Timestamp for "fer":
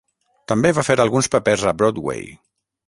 0.89-0.97